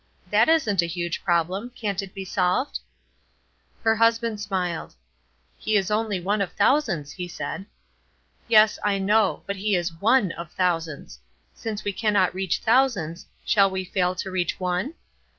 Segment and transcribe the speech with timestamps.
[0.31, 1.69] That isn't a huge problem.
[1.75, 2.79] Can't it be solved?"
[3.83, 4.95] Her husband smiled.
[5.59, 7.67] "He is only one of thousands," he said.
[8.47, 11.19] "Yes, I know; but he is one of thousands.
[11.53, 14.95] Since we cannot reach thousands, shall we fail to reach one?